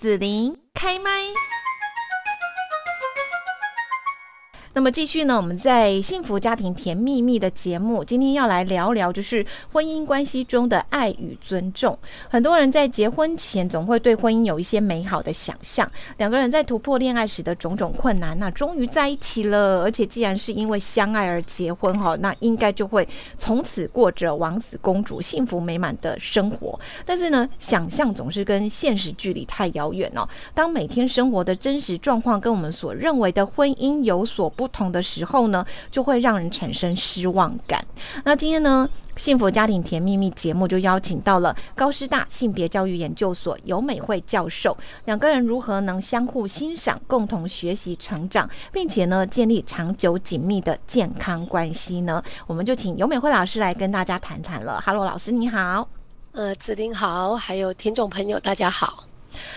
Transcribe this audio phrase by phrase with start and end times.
[0.00, 1.10] 子琳开麦。
[4.72, 11.98] 那么继续呢，我们在幸福家庭甜蜜蜜的节目，今天要来聊聊，就是婚姻关系中的爱与尊重。
[12.28, 19.82] 很多人在结婚前总会对婚姻有一些美好的想象，两个人在突破恋爱时的种种困难，那终于在一起了。
[19.82, 23.06] 而且既然是因为相爱而结婚哈，那应该就会
[23.38, 26.78] 从此过着王子公主幸福美满的生活。
[27.04, 30.28] 但是呢，想象总是跟现实距离太遥远哦。
[30.54, 37.82] 当每天生活的真实状况跟我们所认为的婚姻有所不同的时候呢，就会让人产生失望感。
[38.24, 52.22] 那今天呢，幸福家庭甜蜜蜜节目就邀请到了高师大性别教育研究所游美惠教授，两个人如何能相互欣赏、共同学习成长，并且呢，建立长久紧密的健康关系呢？
[52.46, 54.78] 我们就请游美惠老师来跟大家谈谈了。
[54.84, 55.88] Hello，老师你好。
[56.32, 59.09] 呃，子琳好，还有听众朋友大家好。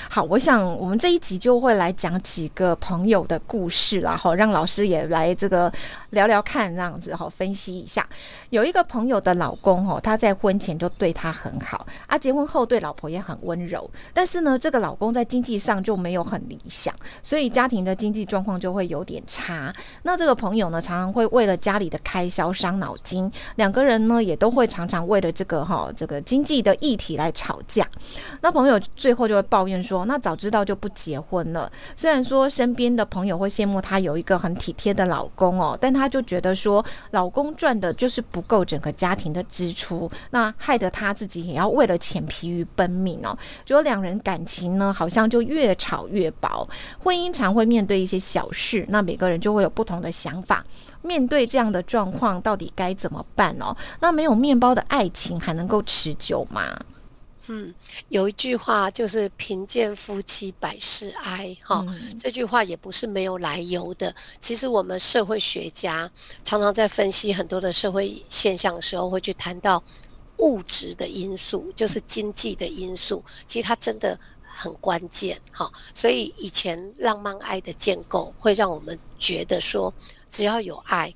[0.09, 5.71] 好，我想我们这一集就会来讲几个朋友的故事啦，好，让老师也来这个
[6.11, 8.07] 聊聊看，这样子好分析一下。
[8.49, 16.93] 有一个朋友的老公哦，他在婚前就对他很好，啊，结婚后对老婆也很温柔，但是呢，这个老公在经济上就没有很理想，
[17.23, 19.73] 所以家庭的经济状况就会有点差。
[20.03, 27.87] 那这个朋友呢，常常会为了家里的开销伤脑筋，两个人呢也都会常常为了这个哈这个经济的议题来吵架。
[28.41, 30.03] 那朋友最后就会抱怨说。
[30.05, 31.71] 那早知道就不结婚了。
[31.95, 43.37] 虽然说身边的朋友会羡慕她有一个很体贴的老公哦，但她就觉得说老公赚的就是不够整个家庭的支出，那害得她自己也要为了钱疲于奔命哦。
[43.63, 46.67] 就两人感情呢，好像就越吵越薄。
[46.99, 50.65] 婚姻常会面对一些小事，那每个人就会有不同的想法。
[51.01, 53.75] 面对这样的状况，到底该怎么办哦？
[53.99, 56.61] 那没有面包的爱情还能够持久吗？
[57.47, 57.73] 嗯，
[58.07, 64.15] 有一句话就是“贫贱夫妻百事哀”哈，嗯，这句话也不是没有来由的。
[64.39, 66.09] 其实我们社会学家
[66.45, 69.83] 常常在分析很多的社会现象的时候，会去谈到
[70.37, 73.23] 物质的因素，就是经济的因素。
[73.45, 75.69] 其实它真的很关键哈。
[75.93, 79.93] 所以以前浪漫爱的建构会让我们觉得说，
[80.31, 81.13] 只要有爱。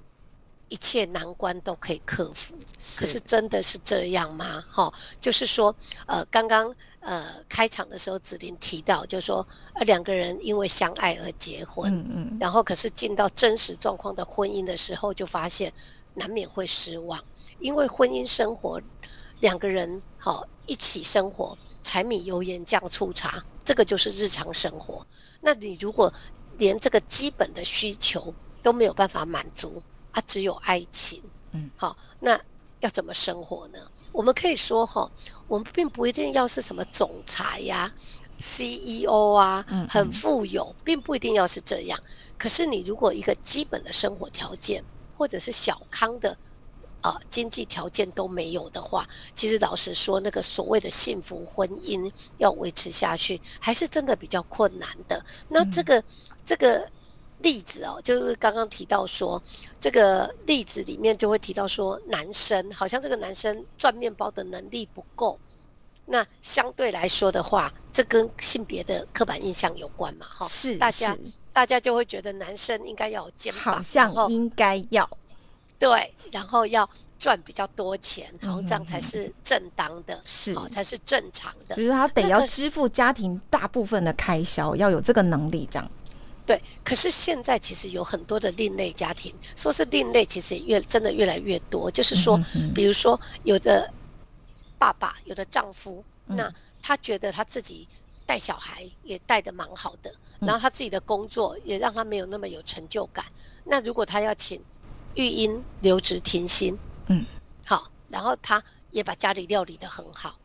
[0.70, 2.56] 一切难关都可以克服，
[2.98, 4.64] 可是真的是这样吗？
[4.70, 5.74] 哈，就是说，
[6.06, 15.72] 呃，刚刚呃开场的时候，子林提到，就是说，呃，两个人因为相爱而结婚，嗯嗯，然后可是进到真实状况的婚姻的时候，就发现
[16.16, 17.24] 难免会失望，
[17.60, 18.82] 因为婚姻生活
[19.40, 25.06] 两个人好一起生活，柴米油盐酱醋茶，这个就是日常生活。
[25.40, 26.12] 那你如果
[26.58, 29.82] 连这个基本的需求都没有办法满足，
[30.12, 32.40] 他只有爱情，嗯，好，那
[32.80, 33.80] 要怎么生活呢？
[34.12, 35.10] 我们可以说，哈，
[35.48, 37.94] 我们并不一定要是什么总裁呀、啊、
[38.40, 42.00] CEO 啊，很富有，并不一定要是这样。
[42.36, 44.84] 可是，你如果一个基本的生活条件，
[45.16, 46.32] 或者是小康的
[47.02, 55.24] 啊、呃、经济条件都没有的话，其实老实说，那个所谓的幸福婚姻要维持下去，还是真的比较困难的。
[55.48, 56.04] 那这个，
[56.44, 56.90] 这个。
[57.42, 59.42] 例子哦，就是刚刚提到说，
[59.80, 65.40] 这个例子里面就会提到说，男生好像这个男生赚面包的能力不够。
[66.10, 70.26] 那相对来说的话，这跟性别的刻板印象有关嘛？
[70.26, 71.18] 哈，是大家
[71.52, 75.10] 大家就会觉得男生应该要有肩膀，好像应该要
[75.78, 76.90] 对，然后要
[77.20, 81.76] 赚比较多钱，然后这样才是正当的，是、嗯、才是正常的。
[81.76, 85.92] 比如他得要支付家庭大部分的开销，要有这个能力，这样。
[86.48, 91.92] 对，可是现在其实有很多的另类家庭，说是另类，其实也越真的越来越多。
[91.92, 92.40] 就是说，
[92.74, 93.94] 比如说有的
[94.80, 96.50] 爸爸，有的丈夫，那
[96.82, 97.86] 他觉得他自己
[98.26, 100.10] 带小孩也带得蛮好的，
[100.40, 103.26] 然后他自己的工作也让他没有那么有成就感。
[103.66, 104.64] 那如果他要请
[105.16, 106.78] 育婴留职停薪，
[107.08, 107.26] 嗯，
[107.66, 110.40] 好，然后他也把家里料理得很好，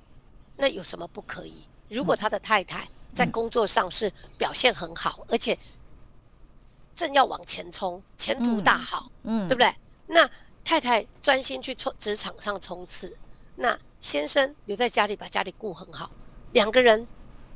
[0.56, 1.62] 那有什么不可以？
[1.88, 5.56] 如果他的太太在工作上是表现很好，而且
[6.94, 9.74] 正要往前冲，前途大好，嗯，嗯，对不对？
[10.06, 10.28] 那
[10.64, 13.16] 太太专心去冲职场上冲刺，
[13.56, 16.10] 那先生留在家里把家里顾很好，
[16.52, 17.06] 两个人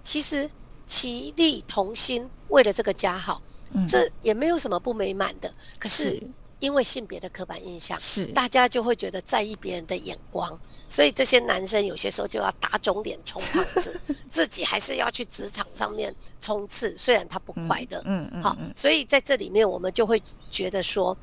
[0.03, 0.51] 其实
[0.87, 3.43] 其力同心，为了这个家好，
[3.73, 5.53] 嗯，这也没有什么不美满的。
[5.79, 6.23] 可是
[6.59, 10.59] 因为性别的刻板印象，是大家就会觉得在意别人的眼光。
[10.89, 14.01] 所以这些男生有些时候就要打肿脸充胖子，
[14.31, 18.01] 自己还是要去职场上面冲刺，虽然他不快乐。
[18.05, 18.41] 嗯嗯。
[18.41, 21.17] 好，所以在这里面我们就会觉得说，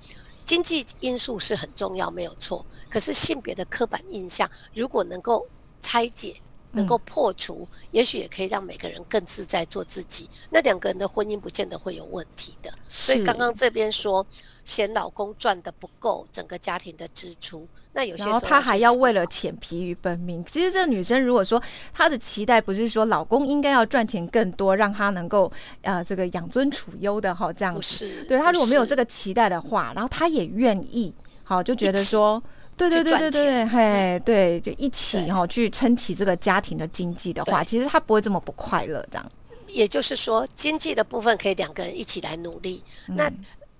[0.44, 2.65] 经济因素是很重要，没有错。
[2.89, 5.47] 可是性别的刻板印象如果能够
[5.81, 6.36] 拆解，
[6.73, 10.29] 能够破除，嗯、也许也可以让每个人更自在做自己。
[10.49, 12.71] 那两个人的婚姻不见得会有问题的。
[12.89, 14.25] 所以刚刚这边说
[14.65, 20.43] 嫌老公赚的不够，整个家庭的支出，那有些时候然后她还要为了钱疲于奔命。
[20.45, 21.61] 其实这个女生如果说
[21.93, 32.41] 她的期待不是说老公应该要赚钱更多，让她能够呃这个养尊处优的哈这样子，是对她如果没有这个期待的话，然后她也愿意好就觉得说。
[32.75, 39.31] 对对对对对，嘿，对，就一起哈去撑起这个家庭的经济的话，其实他不会这么不快乐这样。
[39.67, 42.83] 也就是说，经济的部分可以两个人一起来努力。
[43.09, 43.31] 嗯、那。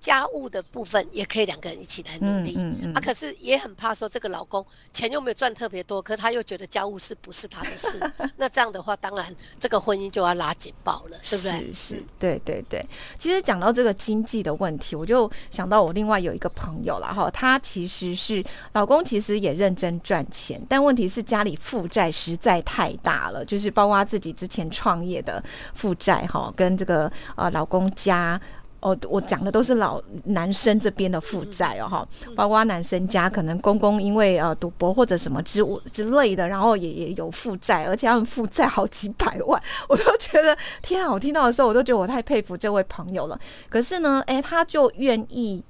[0.04, 4.62] 家务的部分也可以两个人一起来努力，嗯嗯嗯、啊，可是也很怕说这个老公
[4.92, 7.98] 钱又没有赚特别多，可他又觉得家务事不是他的事，
[8.36, 11.72] 那这样的话，当然这个婚姻就要拉警报了，对不对？
[11.72, 12.86] 是是，对对对。
[13.16, 25.42] 其实讲到这个经济的问题，我就想到我另外有一个朋友了哈，他其实是老公，其实也认真赚钱，但问题是家里负债实在太大了，就是包括自己之前创业的
[25.72, 28.38] 负债哈，跟这个呃老公家。
[28.84, 39.58] 哦，我讲的都是老男生这边的负债哦，哈，包括男生家可能公公因为呃赌博或者什么之物之类的，然后也也有负债，而且他们负债好几百万，
[39.88, 41.10] 我都觉得天啊！
[41.10, 43.40] 我听到的时候，我都觉得我太佩服这位朋友了。
[43.70, 45.64] 可是呢，诶，他就愿意，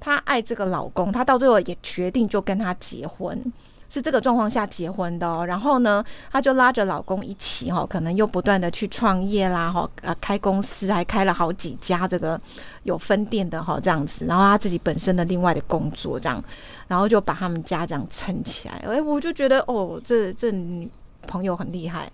[0.00, 3.40] 他爱这个老公，他到最后也决定就跟他结婚。
[3.90, 12.38] 是这个状况下结婚的哦，然后呢，她就拉着老公一起哈，可能又不断的去创业啦哈，呃，开公司还开了好几家这个
[12.82, 16.42] 有分店的哈这样子，然后她自己本身的另外的工作这样，
[16.86, 18.74] 然后就把他们家这样撑起来。
[18.86, 20.90] 哎，我就觉得哦，这这女
[21.26, 22.10] 朋友很厉害，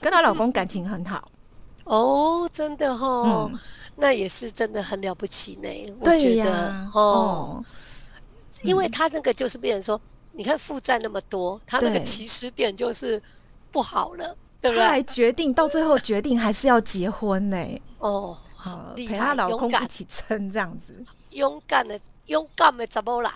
[0.00, 1.26] 跟她老公感情很好
[1.84, 3.58] 哦，真的哦，嗯、
[3.96, 5.68] 那也是真的很了不起呢。
[6.04, 7.64] 对呀、啊，哦，哦
[8.62, 9.98] 因为他那个就是变成说。
[10.32, 13.20] 你看负债那么多，他那个起始点就是
[13.70, 14.82] 不好了，对，对不对？
[14.82, 17.82] 他还决定到最后决定还是要结婚呢、欸。
[17.98, 21.98] 哦，好，陪她老公一起撑这样子，勇敢的。
[22.30, 23.30] 勇敢的查某人，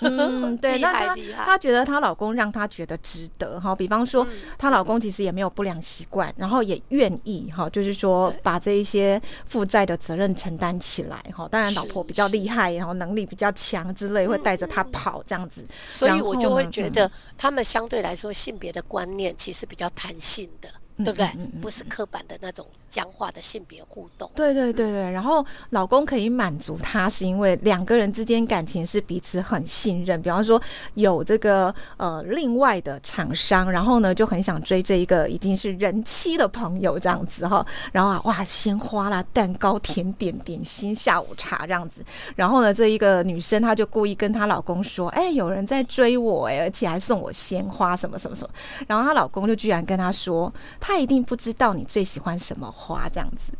[0.00, 4.24] 嗯，对， 那她她觉得她老公让她觉得值得哈，比方说
[4.56, 11.48] 她老公其实也没有不良习惯，然后也愿意哈，就是说把这一些负债的责任承担起来哈。
[11.50, 20.68] 当然老婆比较厉害，然后能力比较强之类，会带着她跑这样子，所以我就会觉得他们相对来说性别的观念其实比较弹性的。
[20.98, 21.28] 对不对？
[21.60, 24.30] 不是刻板的那种僵化的性别互动。
[24.34, 30.20] 对对对对，然后老公可以满足她，是因为两个人之间感情是彼此很信任。
[30.22, 30.60] 比方说
[30.94, 37.64] 有这个呃另外的厂商，然后呢就很想追这一个已经是人妻的朋友这样子哈。
[37.92, 42.02] 然后啊哇，鲜花啦、蛋糕、甜点、点心、下午茶这样子。
[42.34, 48.50] 然后呢，这一个女生她就故意跟她老公说：“哎，有人在追我哎，而且还送我鲜花什么什么什么。”
[48.88, 50.50] 然后她老公就居然跟她说。
[50.86, 53.52] 他一定不知道你最喜欢什么花，这样子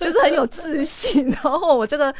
[0.00, 1.30] 就是很有自信。
[1.30, 2.12] 然后我这个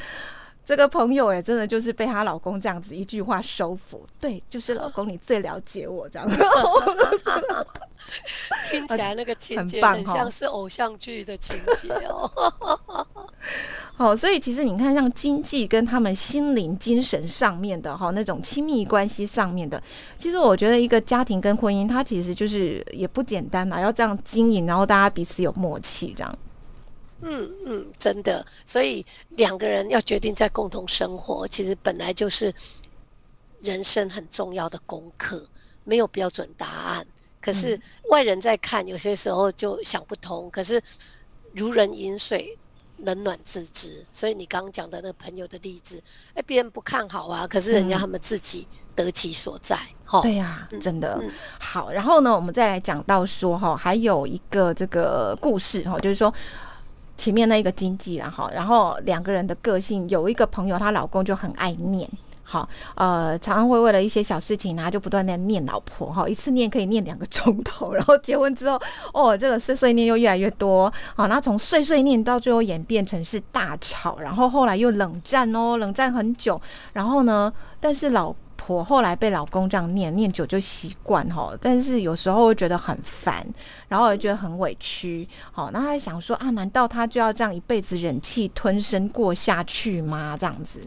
[0.71, 4.07] 这个朋友也真的就是被她老公这样子一句话收服。
[4.21, 6.37] 对，就是老公你最了解我这样子。
[8.71, 12.31] 听起来那个情节很像是偶像剧的情节哦。
[13.97, 19.83] 好，所以其实你看，像经济跟他们心灵、精神上面的哈，那种亲密关系上面的，
[20.19, 26.39] 其实我觉得一个家庭跟婚姻，它其实就是也不简单呐，要这样经营，然后大家彼此有默契，这样。
[27.23, 32.53] 嗯嗯，真的，所以两个人要决定在共同生活，其实本来就是
[33.63, 35.47] 人生很重要的功课，
[35.85, 37.07] 没有标准答案。
[37.41, 40.51] 可是外人在看，有些时候就想不通。
[40.51, 40.81] 可是
[41.55, 42.57] 如人饮水。
[43.03, 45.99] 冷暖自知，所以你刚刚讲的那个朋友的例子，
[46.35, 49.75] 哎，别人不看好啊，可是人家他们自己得其所在，
[50.05, 50.23] 哈、嗯。
[50.23, 51.91] 对呀、啊，真的、嗯、好。
[51.91, 56.31] 然后呢，我们再来讲到说，哈，还有一个这个故事，哈，就是说
[57.21, 62.09] 前面那一个经济啊，哈，然后两个人的个性，有一个朋友，她老公就很爱念。
[62.43, 68.81] 好，呃，常常会为了一些小事情呢、啊，就不断的念老婆，哈，一次念可以念两个钟头，然后结婚之后，
[69.13, 76.61] 哦，这个碎碎念又越来越多，好，那从碎碎念到最后演变成是大吵，然后后来又冷战哦，冷战很久，
[76.95, 83.47] 然后呢，但是老婆后来被老公这样念念久就习惯哈，但是有时候会觉得很烦，
[83.89, 90.37] 然后也觉得很委屈，好，那他想说啊，难道他就要这样一辈子忍气吞声过下去吗？
[90.39, 90.87] 这样子。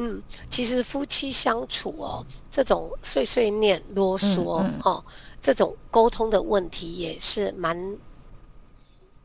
[0.00, 5.04] 嗯，其实夫妻相处哦，这种碎碎念、啰嗦，嗯嗯、哦，
[5.40, 7.76] 这种沟通的问题也是蛮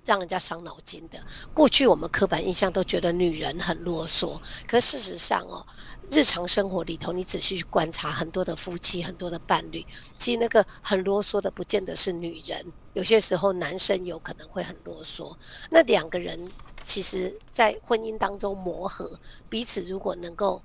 [0.04, 1.20] 让人家伤脑筋的。
[1.54, 5.64] 过去我们刻板印象都觉得女人很啰嗦，可事实上哦，
[6.12, 9.84] 日常生活里头，你仔细去观察很多的夫妻、很多的伴侣，
[10.18, 15.36] 其实那个很啰嗦的，不见得是女人，有些时候男生有可能会很啰嗦。
[15.72, 16.52] 那两个人
[16.86, 19.20] 其实，在婚姻当中磨合，
[19.50, 20.62] 彼此如果能够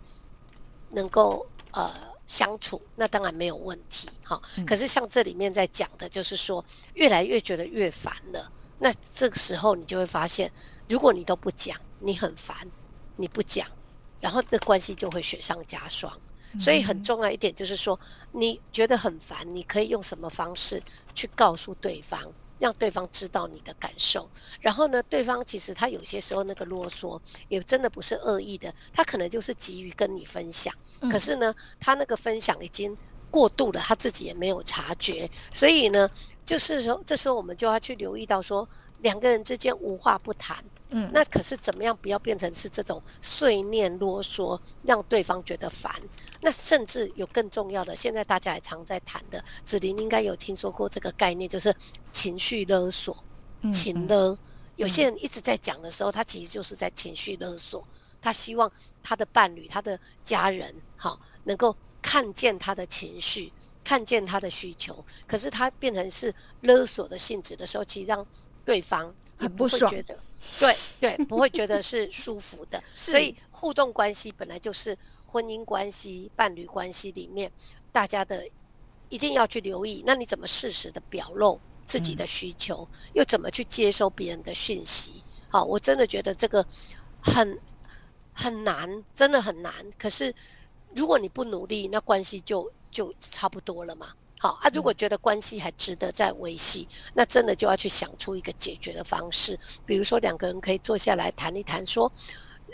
[0.90, 1.90] 能够呃
[2.26, 4.08] 相处，那当然没有问题。
[4.22, 6.62] 好，可是像这里面在讲的，就是说
[6.94, 8.52] 越来越觉得越烦了。
[8.78, 10.52] 那这个时候你就会发现，
[10.88, 12.54] 如果你都不讲，你很烦，
[13.16, 13.66] 你不讲，
[14.20, 16.12] 然后这关系就会雪上加霜。
[16.58, 17.98] 所以很重要一点就是说，
[18.32, 20.82] 你觉得很烦，你可以用什么方式
[21.14, 22.20] 去告诉对方，
[22.58, 24.28] 让对方知道你的感受。
[24.60, 30.74] 然后呢，对方其实他有些时候那个啰嗦也真的不是恶意的，他可能就是急于跟你分享，
[31.10, 32.96] 可是呢，他那个分享已经
[33.30, 36.10] 过度了，他自己也没有察觉，所以呢。
[36.48, 38.66] 就是说，这时候我们就要去留意到说，
[39.00, 40.56] 两个人之间无话不谈，
[40.90, 45.92] 嗯，那可是怎么样不要变成是这种碎念啰嗦，让对方觉得烦。
[46.40, 51.74] 那甚至有更重要的，现在大家也常在谈的，子琳应该有听说过这个概念，就是
[52.10, 53.16] 情绪勒索，
[53.72, 54.36] 情勒。
[54.76, 57.86] 有些人一直在讲的时候，他其实就是在情绪勒索，
[58.20, 58.70] 他希望
[59.02, 63.52] 他的伴侣、他的家人，好，能够看见他的情绪。
[63.84, 68.26] 看见他的需求，可是他变成是勒索的性质的时候，其实让
[68.62, 70.18] 对方很不爽觉得，
[70.60, 72.82] 对对，不会觉得是舒服的。
[72.86, 77.50] 所以互动关系本来就是婚姻关系、伴侣关系里面
[77.92, 78.48] 大家的
[79.08, 80.02] 一定要去留意。
[80.06, 85.22] 那你怎么适时的表露自己的需求，嗯、又怎么去接收别人的讯息？
[85.48, 86.64] 好，我真的觉得这个
[87.20, 87.58] 很
[88.32, 89.72] 很难，真的很难。
[89.98, 90.34] 可是
[90.94, 92.70] 如果你不努力，那关系就。
[92.90, 94.14] 就差不多了嘛。
[94.40, 99.58] 好啊，如果觉得关系还值得再维系，嗯，那真的就要去想出一个解决的方式。
[99.84, 102.10] 比如说，两个人可以坐下来谈一谈，说：“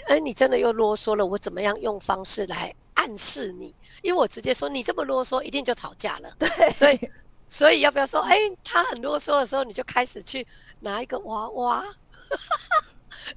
[0.08, 3.74] 哎，你真的又啰嗦了，我怎么样用方式来暗示你？
[4.02, 7.10] 因为我直接说你这么啰嗦，一定就吵架了。”对，所以，
[7.48, 8.20] 所以要不要说？
[8.20, 10.46] 哎，他很啰嗦的时候，你就开始去
[10.80, 11.84] 拿一个娃娃。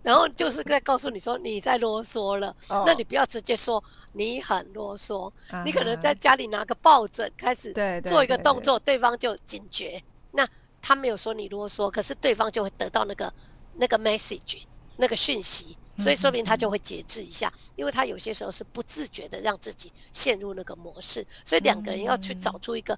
[0.04, 7.74] 然后就是在告诉你说你在啰嗦了，哦，那你不要直接说你很啰嗦，啊，你可能在家里拿个抱枕开始
[8.06, 10.02] 做一个动作，对，方就警觉。
[10.32, 10.48] 那
[10.82, 13.34] 他没有说你啰嗦，可是对方就会得到那个
[13.76, 14.64] 那个 message
[14.98, 22.98] 那个讯息，所以说明他就会节制一下，嗯，因为他有些时候是不自觉的让自己陷入那个模式，所以两个人要去找出一个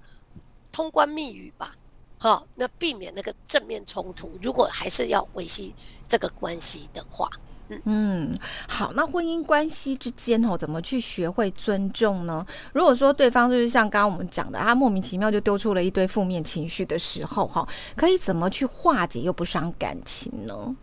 [0.72, 1.74] 通关密语吧。
[2.22, 4.30] 好，那避免那个正面冲突。
[4.42, 5.74] 如果还是要维系
[6.06, 7.30] 这个关系的话，
[7.70, 12.46] 嗯嗯，好，那婚姻关系之间哦，怎么去学会尊重呢？
[12.74, 20.76] 如果说对方就是像刚刚我们讲的，他莫名其妙就丢出了一堆负面情绪的时候，哈，可以怎么去化解又不伤感情呢？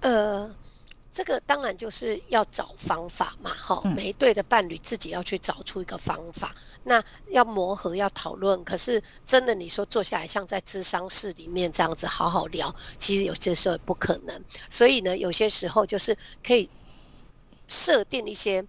[0.00, 0.50] 呃。
[1.12, 6.54] 这个当然就是要找方法嘛，哈，每一对的伴侣自己要去找出一个方法。
[6.82, 8.62] 那要磨合，要讨论。
[8.64, 14.44] 可是真的，你说坐下来像在智商室里面这样子好好聊，其实有些时候也不可能。
[14.70, 16.68] 所以呢，有些时候就是可以
[17.68, 18.64] 设定一些。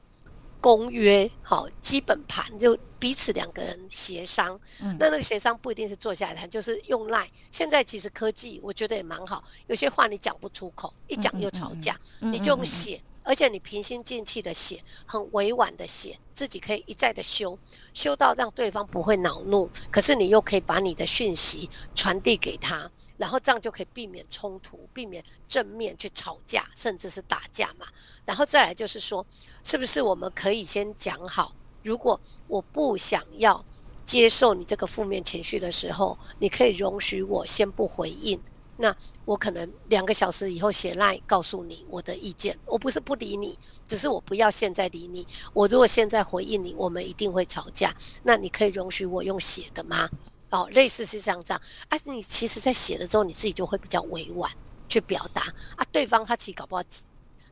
[0.63, 4.57] 公约好，基本盘就彼此两个人协商。
[4.81, 7.27] 嗯、那那个协商不一定是坐下来谈，就是用 Line。
[7.51, 13.01] 现在其实科技我觉得也蛮好，有些话你讲不出口，一讲又吵架，嗯嗯嗯、你就用写。
[13.25, 17.57] 而且你平心静气的写，很委婉的写，自己可以一再的修，
[17.93, 27.87] 修到让对方不会恼怒，可是你又可以把你的讯息传递给他，然后这样就可以避免冲突，避免正面去吵架，甚至是打架嘛。
[28.25, 29.25] 然后再来就是说，
[29.63, 33.63] 是不是我们可以先讲好，如果我不想要
[34.05, 38.39] 接受你这个负面情绪的时候，你可以容许我先不回应。
[38.75, 45.25] 那我可能两个小时以后写赖告诉你我的意见，我不是不理你，只是我不要现在理你。
[45.53, 47.95] 我如果现在回应你，我们一定会吵架。
[48.23, 50.09] 那你可以容许我用写的吗？
[50.49, 51.61] 哦，类似是这样这样。
[51.89, 54.51] 啊，你其实在写了之后，你自己就会比较委婉
[54.89, 55.43] 去表达
[55.75, 55.85] 啊。
[55.91, 56.83] 对方他其实搞不好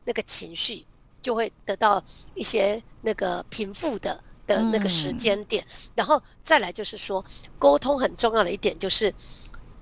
[0.04, 0.84] 那个情绪
[1.22, 2.02] 就会得到
[2.34, 5.64] 一些那个平复的的那个时间点。
[5.64, 5.90] 嗯。
[5.94, 7.24] 然后再来就是说，
[7.58, 9.14] 沟通很重要的一点就是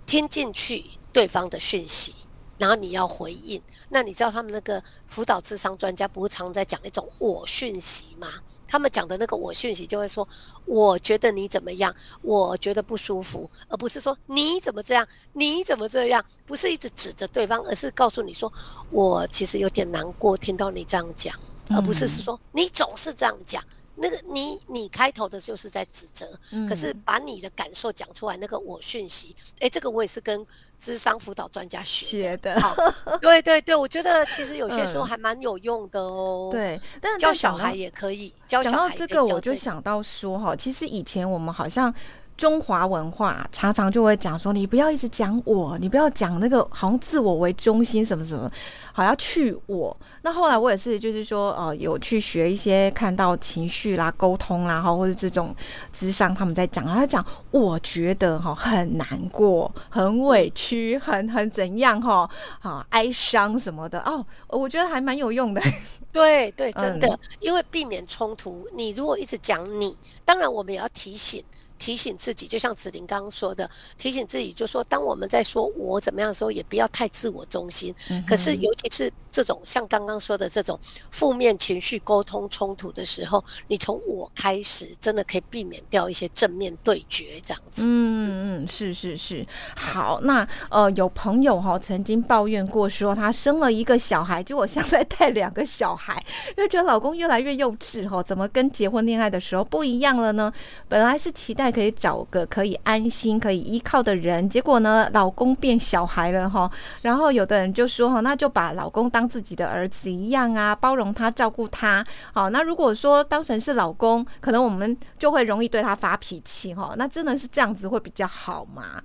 [0.07, 0.85] 听进去。
[1.13, 2.15] 对方的讯息，
[2.57, 3.61] 然后你要回应。
[3.89, 8.29] 那你知道他们那个辅导智商专家不是常在讲一种我讯息吗？
[8.71, 10.27] 他们讲的那个我讯息就会说，
[10.65, 18.51] 我觉得你怎么样，我觉得不舒服，而不是说你怎么这样，你怎么这样，不是一直指着对方，而是告诉你说，
[18.93, 21.35] 我其实有点难过，听到你这样讲，
[21.69, 23.61] 而不是是说你总是这样讲。
[24.01, 30.47] 那个你你开头的就是在指责，嗯、可是把你的感受讲出来，那个我讯息，哎，这个我也是跟
[30.79, 32.55] 智商辅导专家学的。
[32.55, 32.75] 学的好，
[33.21, 36.49] 对对对，我觉得其实有些时候还蛮有用的哦。
[36.51, 38.33] 嗯、对，但教小孩也可以。
[38.49, 41.95] 教小孩讲到这个，我就想到说哈，其实以前我们好像。
[42.41, 48.51] 中华文化常常就会讲说，你不要一直讲我，你不要讲那个好像自我为中心什么什么，
[48.95, 49.95] 好要去我。
[50.23, 55.55] 那后来我也是，就是说，呃，有去学一些看到情绪啦、沟通啦，哈，或者这种
[55.93, 62.27] 智商他们在讲，他讲，我觉得哈很难过、很委屈、很很怎样哈，
[62.63, 65.61] 啊，哀伤什么的哦，我觉得还蛮有用的。
[66.11, 69.95] 对对，真的，嗯、因为避免冲突，你如果一直讲你，
[70.25, 71.45] 当然我们也要提醒。
[71.81, 77.93] 提醒自己，就像子玲刚刚说的，提醒自己，就说当我们在说我怎么样的时候，也不要太自我中心。
[78.11, 80.79] 嗯、可是，尤其是这种像刚刚说的这种
[81.11, 87.83] 负面情绪沟通冲突的时候，你从我开始，真的可以避免掉一些正面对决这样子。
[87.83, 89.47] 嗯嗯，是是是。
[89.75, 96.23] 好，那呃，有朋友哈、哦、曾经抱怨过，说她生了一个小孩，就我像在带两个小孩，
[96.59, 100.53] 因为觉得老公越来越幼稚哈、哦，怎么跟结婚恋爱的时候不一样了呢？
[100.87, 101.70] 本来是期待。
[101.71, 106.71] 可以找个可以安心、可以依靠的人，结果呢，老公变小孩了哈。
[107.03, 112.05] 然后有的人就说哈，那就把老公当自己的儿子一样啊，包容他、照顾他。
[112.33, 116.95] 好，那如果说当成是老公，可能我们就会容易对他发脾气哈。
[116.97, 119.03] 那真的是这样子会比较好吗？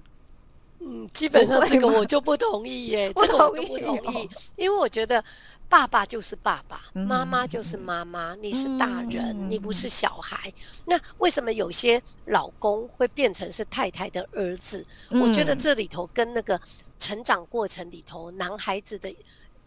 [0.79, 5.23] 嗯，基本上这个我就不同意耶， 这个我就不同意，因为我觉得。
[5.67, 8.35] 爸爸就是爸爸，妈妈就是妈妈。
[8.35, 10.51] 你是大人，你不是小孩。
[10.85, 14.85] 那为什么有些老公会变成是太太的儿子？
[15.09, 16.59] 我觉得这里头跟那个
[16.99, 19.13] 成长过程里头男孩子的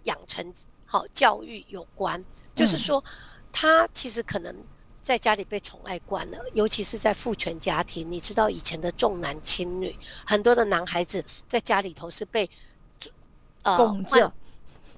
[0.05, 0.53] 养成
[0.87, 2.23] 好教育有关。
[2.55, 3.03] 就是说，
[3.53, 4.55] 他其实可能
[5.03, 8.11] 在家里被宠爱惯了，尤其是在父权家庭。
[8.11, 12.49] 你知道以前的重男轻女，很多的男孩子在家里头是被
[13.63, 14.33] 呃拱着。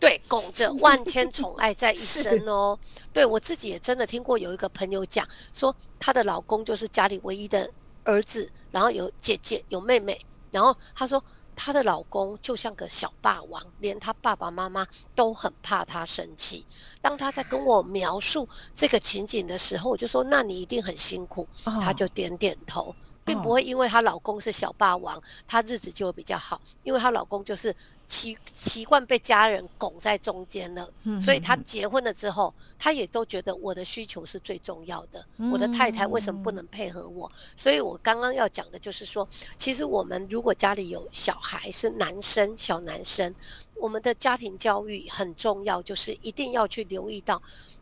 [0.00, 2.76] 对，拱着 万千宠爱在一身哦。
[3.12, 7.70] 对，我自己也真的听过，有一个朋友讲说，她的老公就是家里唯一的
[8.04, 10.18] 儿子，然后有姐姐有妹妹，
[10.50, 11.22] 然后她说
[11.54, 16.64] 她的老公就像个小霸王，连她爸爸妈妈都很怕她生气。
[17.02, 21.46] 当她在跟我描述这个情景的时候，我就说，那你一定很辛苦。
[21.62, 22.94] 她就点点头。
[23.30, 26.60] 并不会因为她老公是小霸王，她日子就会比较好。
[26.82, 27.74] 因为她老公就是
[28.08, 30.90] 习习惯被家人拱在中间了，
[31.20, 35.24] 所以她结婚了之后，她也都觉得我的需求是最重要的。
[35.52, 37.30] 我的太太为什么不能配合我？
[37.56, 43.32] 所以我刚刚要讲的就是说，其实我们如果家里有小孩是男生，小男生，
[43.76, 47.40] 我们的家庭教育很重要，就是一定要去留意到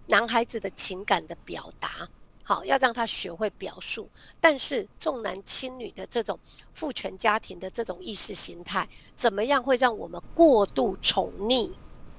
[0.09, 2.07] 男孩子的情感的表达。
[2.49, 4.09] 好，要让他学会表述，
[4.41, 6.41] 但是重男轻女的这种
[6.73, 11.71] 父权家庭的这种意识形态，怎么样会让我们过度宠溺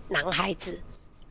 [0.08, 0.80] 男孩子，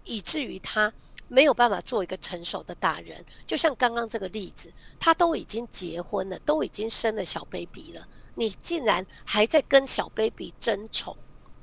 [0.03, 0.93] 以至于他
[1.29, 3.25] 没有办法做一个成熟的大人？
[3.47, 11.17] 就像刚刚这个例子，他都已经结婚了，都已经生了小 baby 了，你竟然还在跟小 baby 争宠，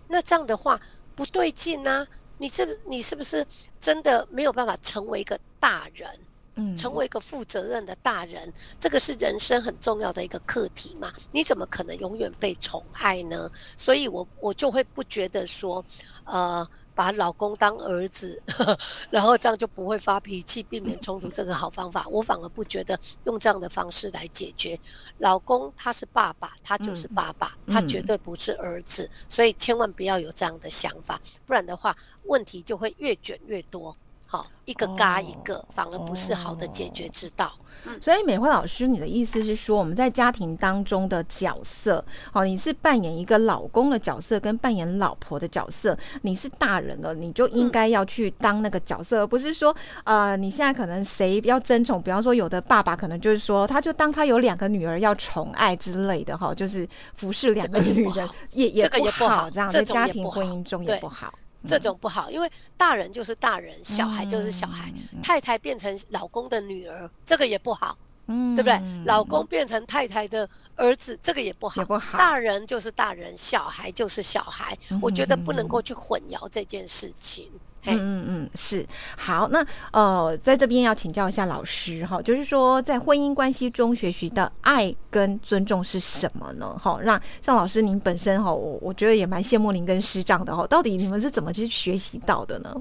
[0.08, 0.80] 那这样的话
[1.18, 2.08] 不对劲啊！
[2.38, 3.46] 你是你是不是
[3.82, 6.18] 真的没有办法成为一个大人？
[6.56, 11.12] 嗯，成为一个负责任的大人，这个是人生很重要的一个课题嘛？
[11.32, 13.50] 你怎么可能永远被宠爱呢？
[13.78, 15.84] 所以我我就会不觉得说，
[16.24, 22.08] 呃，把老公当儿子，呵呵，然后这样就不会发脾气，避免冲突，这个好方法。
[22.08, 24.80] 我反而不觉得用这样的方式来解决。
[25.18, 33.96] 老公他是爸爸，他就是爸爸，嗯、他绝对不是儿子，嗯、所以千万不要有这样的想法，不然的话问题就会越卷越多。
[34.26, 37.52] 好，一个嘎一个，哦、反而不是好的解决之道。
[37.88, 45.96] 嗯、所以美惠老师，你的意思是说，我们在家庭当中的角色，好，你是扮演一个老公的角色，跟扮演老婆的角色。
[46.24, 61.32] 你是大人了，你就应该要去当那个角色，而、嗯、不是说，呃，你现在可能谁要争宠，比方说有的爸爸可能就是说，他就当他有两个女儿要宠爱之类的，哈，就是服侍两个女人，也也不好，这样在家庭婚姻中也不好。
[61.68, 64.92] 这种不好，因为大人就是大人，小孩就是小孩。
[65.14, 68.82] 嗯、太太变成老公的女儿，这个也不好，嗯，对不对？
[69.06, 71.82] 老公变成太太的儿子，这个也不好。
[71.82, 72.18] 也不好。
[72.18, 74.78] 大人就是大人，小孩就是小孩。
[74.92, 77.50] 嗯、我觉得不能够去混淆这件事情。
[77.88, 78.84] 嗯嗯嗯，是
[79.16, 79.48] 好。
[79.50, 86.76] 那呃，在这边要请教一下老师哈，就是说在婚姻关系中学习的爱跟尊重是什么呢？
[86.82, 90.66] 哈，让像老师您本身哈，我我觉得也蛮羡慕您跟师长的哈。
[90.66, 92.76] 到底你们是怎么去学习到的呢？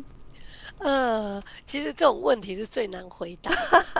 [0.84, 3.50] 呃，其实这种问题是最难回答。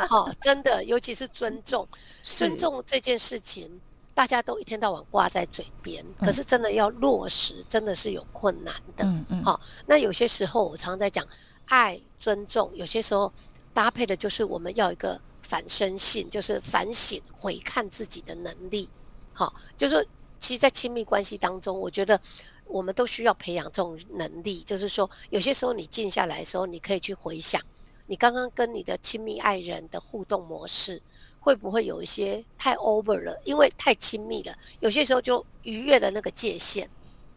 [0.07, 1.89] 好、哦，真的，尤其是尊重，
[2.23, 3.81] 尊重这件事情，
[4.13, 9.05] 大家都一天到晚挂在嘴边，可是真的要落实，真的是有困难的。
[9.07, 9.43] 嗯嗯。
[9.43, 11.27] 好、哦，那有些时候我常常在讲
[11.65, 13.33] 爱、尊重，有些时候
[13.73, 18.91] 搭配的就是我们要一个反身性，就是反省、回看自己的能力。
[19.33, 20.05] 好、哦，就是说，
[20.39, 22.21] 其实，在亲密关系当中，我觉得。
[22.67, 27.61] 我们都需要培养这种能力，就是说，有些时候你静下来的时候，你可以去回想，
[28.07, 31.01] 你刚刚跟你的亲密爱人的互动模式，
[31.39, 33.39] 会不会有一些太 over 了？
[33.45, 36.89] 因为太亲密了，有些时候就逾越了那个界限。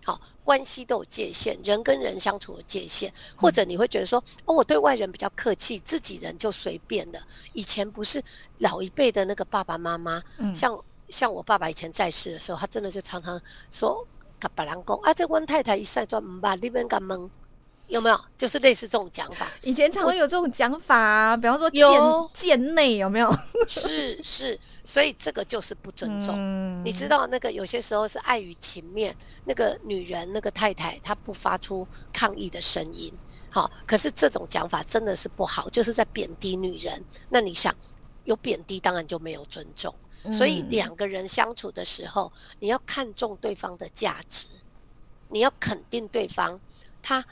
[0.05, 7.21] 好，关系都有界限，人跟人相处的界限，或者你会觉得说，哦，我对外人比较客气，自己人就随便的。
[7.51, 8.23] 以前不是
[8.59, 13.39] 老一辈的那个爸爸妈妈，嗯、像像我爸爸以前在世的时候，他真的就常常
[13.71, 14.05] 说。
[14.39, 17.27] 跟别人讲啊，这温太太一晒妆唔把你们敢蒙，
[17.87, 18.19] 有没有？
[18.37, 19.47] 就是类似这种讲法。
[19.63, 23.35] 以前常会有这种讲法啊，比方说有贱内有没有？
[23.67, 26.35] 是是，所以这个就是不尊重。
[26.37, 33.11] 嗯、你知道那个有些时候是碍于情面，那个女人那个太太她不发出抗议的声音，
[33.49, 37.03] 好，可是这种讲法真的是不好，就是在贬低女人。
[37.27, 37.73] 那你想，
[38.27, 39.93] 有贬低当然就没有尊重。
[40.33, 44.47] 所以两个人相处的时候，你要看重对方的价值，
[45.29, 46.59] 你要肯定对方，
[47.01, 47.23] 他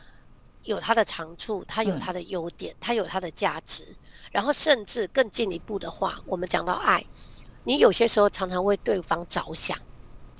[0.63, 3.85] 有他的长处，他有他的优点，他有他的价值。
[4.31, 7.05] 然后甚至更进一步的话，我们讲到爱，
[7.65, 9.77] 你有些时候常常为对方着想，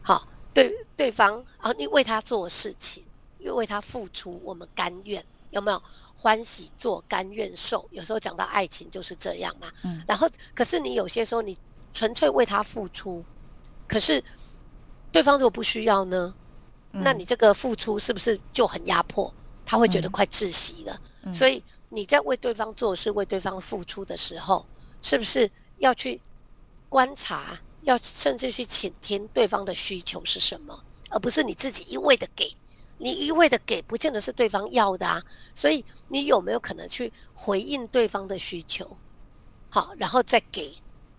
[0.02, 3.04] 好，对对方啊，你为他做事情，
[3.40, 5.84] 又为他付出，我们甘愿，有没有？
[6.26, 7.88] 欢喜做，甘愿受。
[7.92, 9.72] 有时候讲到爱情就是这样嘛。
[9.84, 10.04] 嗯。
[10.08, 11.56] 然后，可是你有些时候你。
[11.98, 13.24] 纯粹为他付出，
[13.88, 14.22] 可是
[15.14, 16.36] 对方如果不需要呢？
[16.92, 19.34] 嗯、那你这个付出是不是就很压迫？
[19.66, 21.00] 他会觉得快窒息了。
[21.24, 24.66] 嗯、所以你在为对方做事、为对方付出的时候，
[25.02, 26.22] 是不是要去
[26.90, 30.78] 观察，要甚至去倾听对方的需求是什么，
[31.10, 32.54] 而不是你自己一味的给？
[32.98, 35.22] 你一味的给，不见得是对方要的啊。
[35.54, 38.98] 所以你有没有可能去回应对方的需求？
[39.70, 40.76] 好，然后再给。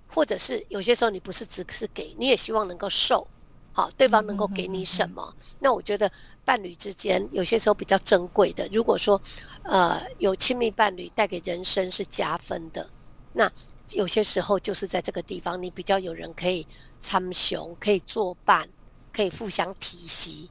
[0.09, 3.27] 或者是有些时候你不是只是给，你也希望能够受，
[3.73, 5.35] 好，对方能够给你什么？
[5.59, 6.11] 那我觉得
[6.43, 9.21] 伴侣之间有些时候比较珍贵的，如果说
[9.65, 12.89] 呃有亲密伴侣带给人生是加分的，
[13.35, 13.51] 那
[13.91, 16.67] 有些时候就是在这个地方，你比较有人可以
[17.01, 18.67] 参雄，可以作伴，
[19.13, 20.49] 可以互相提携。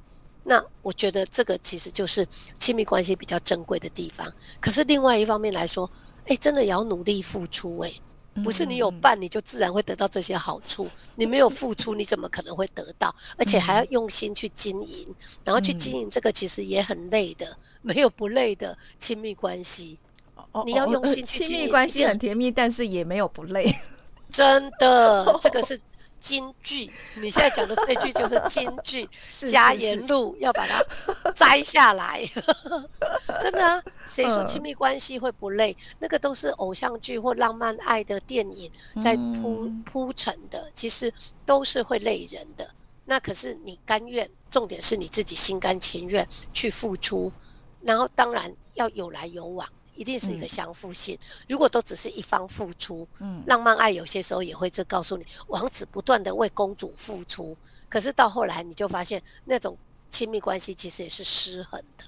[0.47, 2.25] 那我觉得这个其实就是
[2.59, 4.31] 亲密关系比较珍贵的地方。
[4.61, 5.89] 可是另外一方面来说，
[6.27, 7.91] 哎，真的也要努力付出哎。
[8.43, 10.89] 不是你有伴，你就自然会得到这些好处。
[11.15, 13.15] 你没有付出，你怎么可能会得到？
[13.37, 15.07] 而且还要用心去经营，
[15.41, 19.97] 然后去经营这个其实也很累的，没有不累的亲密关系。
[20.65, 21.53] 你要用心去经营。
[21.53, 23.73] 亲密关系很甜蜜，但是也没有不累。
[24.29, 25.79] 真的，这个是。
[26.25, 29.07] 金句，你现在讲的这句就是金句，
[29.47, 30.83] 加言录要把它
[31.35, 32.25] 摘下来。
[33.43, 35.71] 真的啊，谁说亲密关系会不累？
[35.73, 38.71] 嗯、那个都是偶像剧或浪漫爱的电影
[39.03, 41.13] 在铺铺陈的，其实
[41.45, 42.67] 都是会累人的。
[43.05, 47.31] 那可是你甘愿，重点是你自己心甘情愿去付出，
[47.81, 49.67] 然后当然要有来有往。
[49.95, 51.15] 一定是一个相互性。
[51.15, 57.57] 嗯、如果都只是一方付出，嗯，浪漫爱有些时候也会这告诉你，王子不断的为公主付出，
[57.89, 59.77] 可是到后来你就发现，那种
[60.09, 62.03] 亲密关系其实也是失衡的，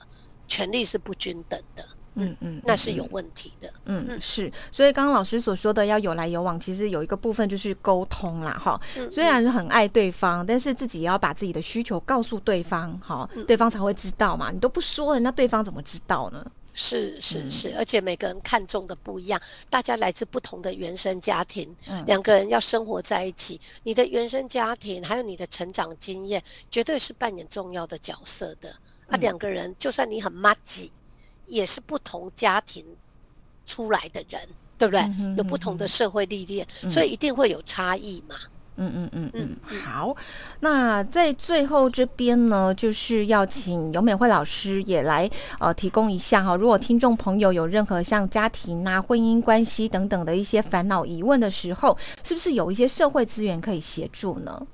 [0.48, 1.84] 权力是不均等的，
[2.16, 4.52] 嗯嗯，嗯，那是有问题的，嗯嗯是。
[4.72, 8.80] 所以刚刚老师所说的要有来有往，其实有一个部分就是沟通啦，哈。
[9.12, 14.52] 虽然是很爱对方，但是自己也要把自己的需求告诉对方，哈，对方才会知道嘛。
[14.52, 16.46] 你都不说了，那对方怎么知道呢？
[16.80, 28.70] 是是是，而且每个人看重的不一样，大家来自不同的原生家庭，两个人要生活在一起，你的原生家庭还有你的成长经验，绝对是扮演重要的角色的。
[29.08, 30.92] 啊，两个人就算你很麻吉，
[31.48, 32.86] 也是不同家庭
[33.66, 35.02] 出来的人，对不对？
[35.36, 38.36] 有不同的社会历练，所以一定会有差异嘛。
[38.78, 40.16] 嗯嗯嗯嗯，好，
[40.60, 54.68] 那在最后这边呢，就是要请游美惠老师也来呃提供一下哈，如果听众朋友有任何像家庭啊、婚姻关系等等的一些烦恼疑问的时候，是不是有一些社会资源可以协助呢？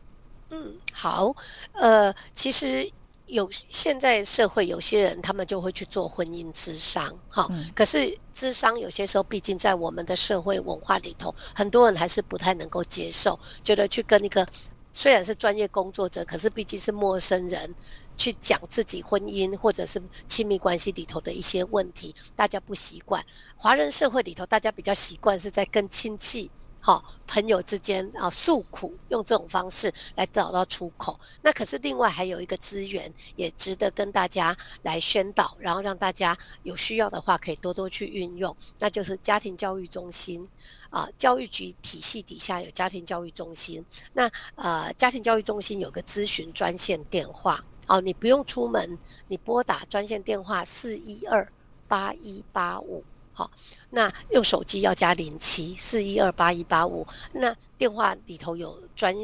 [0.51, 1.33] 嗯，好，
[1.73, 2.89] 呃，其实。
[3.33, 7.71] 有现在社会有些人，他们就会去做婚姻咨商，哈、嗯。
[7.73, 14.47] 可是咨商有些时候，毕竟在我们的社会文化里头，很多人还是不太能够接受，觉得去跟一个
[14.91, 17.73] 虽然是专业工作者，可是毕竟是陌生人，
[18.15, 23.25] 去讲自己婚姻或者是亲密关系里头的一些问题，大家不习惯。
[23.55, 26.51] 华人社会里头，大家比较习惯是在跟亲戚。
[26.85, 31.17] 好，朋友之间啊诉苦，用这种方式来找到出口。
[31.41, 38.53] 那可是另外还有一个资源，也值得跟大家来宣导，然后让大家有需要的话可以多多去运用。
[38.77, 40.45] 那就是家庭教育中心
[40.89, 43.81] 啊，教育局体系底下有家庭教育中心。
[44.11, 51.47] 那呃，家庭教育中心有个咨询专线电话，哦，你不用出门，你拨打专线电话四一二
[51.87, 53.01] 八一八五。
[53.33, 53.49] 好，
[53.89, 59.15] 那用手机要加零七四一二八一八五，那电话里头有专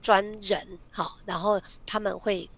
[0.00, 2.48] 专人，好，然后他们会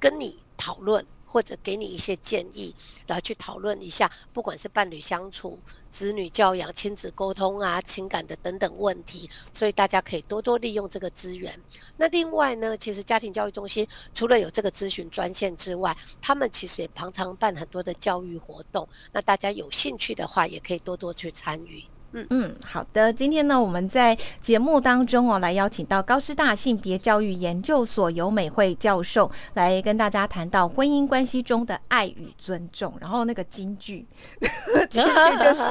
[0.00, 1.04] 跟你讨论。
[1.30, 2.74] 或者给你一些建议，
[3.06, 5.58] 来去讨论一下，不管是伴侣相处、
[5.90, 11.54] 子女教养、亲子沟通啊、情感的等等问题，所以大家可以多多利用这个资源。
[11.98, 18.88] 那另外呢，其实家庭教育中心除了有这个咨询专线之外，他们其实也常常办很多的教育活动。
[19.12, 21.84] 那大家有兴趣的话，也可以多多去参与。
[22.12, 23.12] 嗯嗯，好的。
[23.12, 32.94] 今天呢，我们在节目当中哦，来邀请到高师大性别教育研究所尤美惠教授来跟大家谈到婚姻关系中的爱与尊重。
[32.98, 34.06] 然后那个金句，
[34.88, 35.62] 金句就是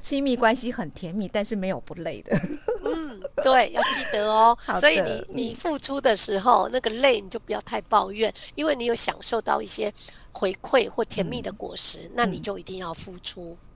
[0.00, 2.34] 亲密关系很甜蜜，但是没有不累的。
[2.84, 4.56] 嗯，对，要记得哦。
[4.80, 9.92] 所以你你付出的时候，那个累你就不要太抱怨，因为你有享受到一些
[10.32, 13.52] 回馈或甜蜜的果实，嗯、那你就一定要付出。
[13.52, 13.67] 嗯，